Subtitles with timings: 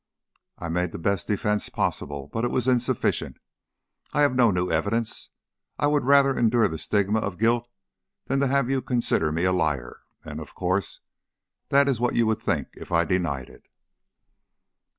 [0.57, 3.37] I made the best defense possible, but it was insufficient.
[4.13, 5.29] I have no new evidence.
[5.77, 7.69] I would rather endure the stigma of guilt
[8.25, 11.01] than have you consider me a liar, and, of course,
[11.69, 13.67] that is what you would think if I denied it."